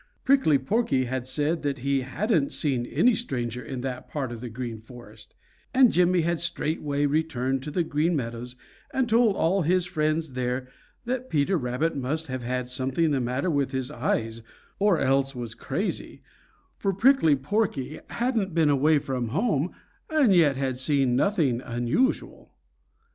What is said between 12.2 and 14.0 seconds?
have had something the matter with his